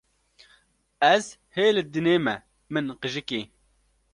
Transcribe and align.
Ez 1.13 1.25
hê 1.55 1.65
li 1.75 1.83
dinê 1.93 2.15
me 2.25 2.35
min 2.73 2.85
qijikê 3.01 3.41